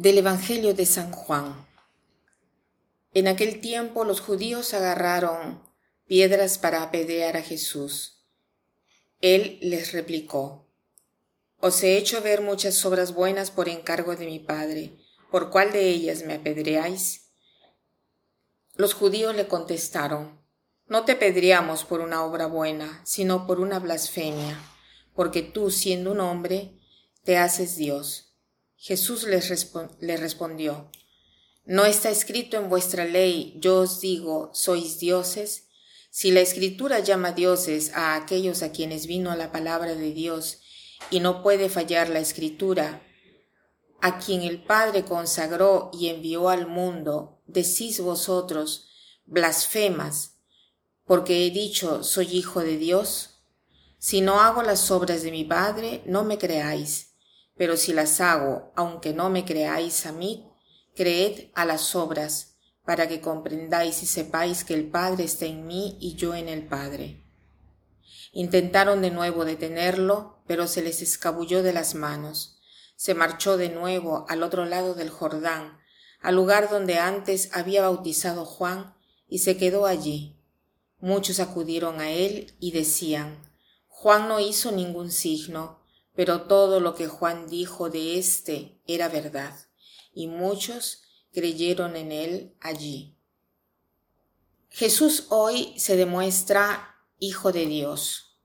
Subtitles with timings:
[0.00, 1.66] Del Evangelio de San Juan.
[3.12, 5.62] En aquel tiempo los judíos agarraron
[6.06, 8.24] piedras para apedrear a Jesús.
[9.20, 10.66] Él les replicó,
[11.58, 14.96] Os he hecho ver muchas obras buenas por encargo de mi Padre,
[15.30, 17.34] ¿por cuál de ellas me apedreáis?
[18.76, 20.40] Los judíos le contestaron,
[20.86, 24.58] No te apedreamos por una obra buena, sino por una blasfemia,
[25.14, 26.80] porque tú, siendo un hombre,
[27.22, 28.29] te haces Dios.
[28.82, 30.90] Jesús les le respondió,
[31.66, 35.68] ¿no está escrito en vuestra ley, yo os digo, sois dioses?
[36.08, 40.62] Si la escritura llama dioses a aquellos a quienes vino la palabra de Dios,
[41.10, 43.02] y no puede fallar la escritura,
[44.00, 48.88] a quien el Padre consagró y envió al mundo, decís vosotros,
[49.26, 50.38] blasfemas,
[51.04, 53.42] porque he dicho, soy hijo de Dios?
[53.98, 57.09] Si no hago las obras de mi Padre, no me creáis
[57.60, 60.50] pero si las hago, aunque no me creáis a mí,
[60.96, 65.98] creed a las obras, para que comprendáis y sepáis que el Padre está en mí
[66.00, 67.22] y yo en el Padre.
[68.32, 72.58] Intentaron de nuevo detenerlo, pero se les escabulló de las manos.
[72.96, 75.76] Se marchó de nuevo al otro lado del Jordán,
[76.22, 78.94] al lugar donde antes había bautizado Juan,
[79.28, 80.40] y se quedó allí.
[80.98, 83.38] Muchos acudieron a él y decían,
[83.86, 85.79] Juan no hizo ningún signo,
[86.20, 89.58] pero todo lo que Juan dijo de éste era verdad,
[90.12, 91.00] y muchos
[91.32, 93.16] creyeron en él allí.
[94.68, 98.38] Jesús hoy se demuestra Hijo de Dios.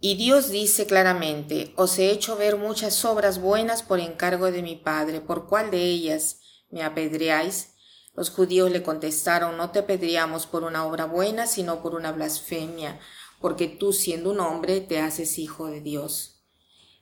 [0.00, 4.76] Y Dios dice claramente, os he hecho ver muchas obras buenas por encargo de mi
[4.76, 7.74] Padre, ¿por cuál de ellas me apedreáis?
[8.14, 12.98] Los judíos le contestaron, no te apedreamos por una obra buena, sino por una blasfemia,
[13.42, 16.32] porque tú siendo un hombre te haces hijo de Dios.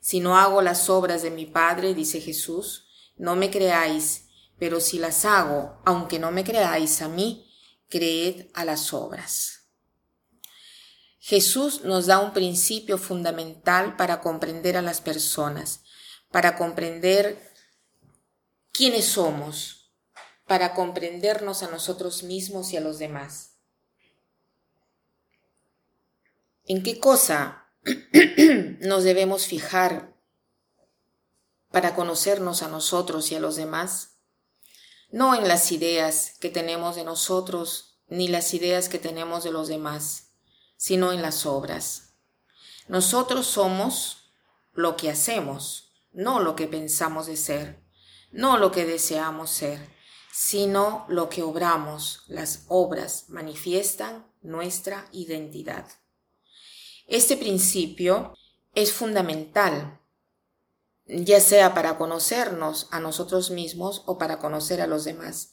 [0.04, 2.84] Si no hago las obras de mi Padre, dice Jesús,
[3.16, 4.26] no me creáis,
[4.58, 7.50] pero si las hago, aunque no me creáis a mí,
[7.88, 9.70] creed a las obras.
[11.20, 15.80] Jesús nos da un principio fundamental para comprender a las personas,
[16.30, 17.54] para comprender
[18.72, 19.90] quiénes somos,
[20.46, 23.54] para comprendernos a nosotros mismos y a los demás.
[26.66, 27.63] ¿En qué cosa
[28.80, 30.14] nos debemos fijar
[31.70, 34.18] para conocernos a nosotros y a los demás,
[35.10, 39.68] no en las ideas que tenemos de nosotros ni las ideas que tenemos de los
[39.68, 40.32] demás,
[40.76, 42.14] sino en las obras.
[42.88, 44.30] Nosotros somos
[44.72, 47.82] lo que hacemos, no lo que pensamos de ser,
[48.30, 49.94] no lo que deseamos ser,
[50.32, 52.24] sino lo que obramos.
[52.26, 55.86] Las obras manifiestan nuestra identidad.
[57.06, 58.32] Este principio
[58.74, 60.00] es fundamental,
[61.06, 65.52] ya sea para conocernos a nosotros mismos o para conocer a los demás.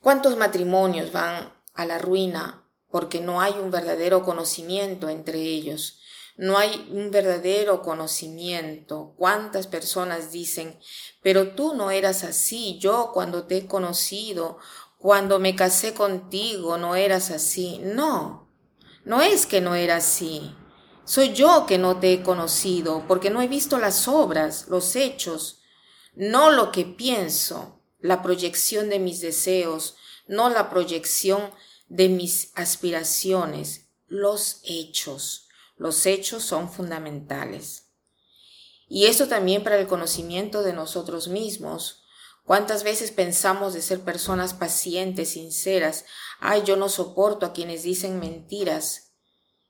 [0.00, 6.00] ¿Cuántos matrimonios van a la ruina porque no hay un verdadero conocimiento entre ellos?
[6.36, 9.14] No hay un verdadero conocimiento.
[9.16, 10.78] ¿Cuántas personas dicen,
[11.20, 14.58] pero tú no eras así, yo cuando te he conocido,
[14.98, 17.80] cuando me casé contigo, no eras así?
[17.82, 18.52] No,
[19.04, 20.54] no es que no era así.
[21.06, 25.60] Soy yo que no te he conocido, porque no he visto las obras, los hechos,
[26.16, 29.94] no lo que pienso, la proyección de mis deseos,
[30.26, 31.52] no la proyección
[31.88, 35.46] de mis aspiraciones, los hechos.
[35.76, 37.84] Los hechos son fundamentales.
[38.88, 42.02] Y eso también para el conocimiento de nosotros mismos.
[42.44, 46.04] ¿Cuántas veces pensamos de ser personas pacientes, sinceras?
[46.40, 49.05] Ay, yo no soporto a quienes dicen mentiras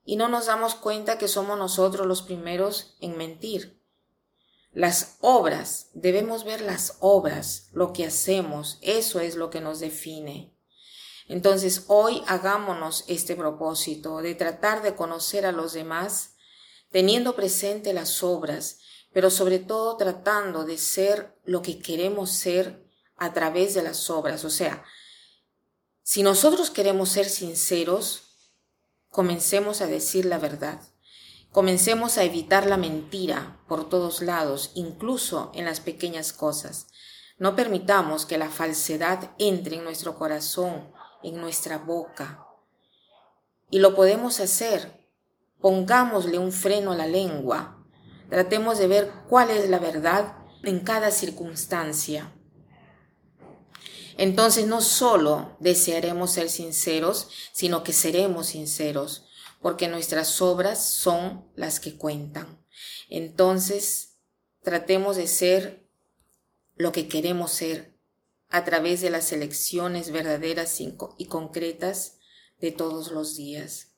[0.06, 3.83] y no nos damos cuenta que somos nosotros los primeros en mentir.
[4.72, 10.54] Las obras, debemos ver las obras, lo que hacemos, eso es lo que nos define.
[11.28, 16.36] Entonces hoy hagámonos este propósito de tratar de conocer a los demás,
[16.91, 18.78] teniendo presente las obras,
[19.13, 22.86] pero sobre todo tratando de ser lo que queremos ser
[23.16, 24.45] a través de las obras.
[24.45, 24.84] O sea,
[26.03, 28.26] si nosotros queremos ser sinceros,
[29.11, 30.81] Comencemos a decir la verdad.
[31.53, 36.89] Comencemos a evitar la mentira por todos lados, incluso en las pequeñas cosas.
[37.39, 40.93] No permitamos que la falsedad entre en nuestro corazón,
[41.23, 42.47] en nuestra boca.
[43.71, 45.09] Y lo podemos hacer.
[45.61, 47.85] Pongámosle un freno a la lengua.
[48.29, 52.35] Tratemos de ver cuál es la verdad en cada circunstancia.
[54.18, 59.27] Entonces no solo desearemos ser sinceros, sino que seremos sinceros,
[59.60, 62.65] porque nuestras obras son las que cuentan.
[63.09, 64.16] Entonces
[64.63, 65.86] tratemos de ser
[66.77, 67.97] lo que queremos ser
[68.48, 72.19] a través de las elecciones verdaderas y concretas
[72.60, 73.89] de todos los días.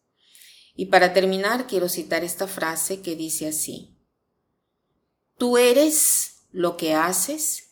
[0.75, 3.99] Y para terminar, quiero citar esta frase que dice así,
[5.39, 7.68] Tú eres lo que haces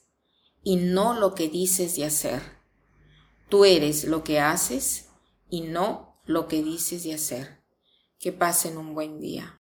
[0.66, 2.42] y no lo que dices de hacer.
[3.48, 5.10] Tú eres lo que haces
[5.48, 7.62] y no lo que dices de hacer.
[8.18, 9.62] Que pasen un buen día.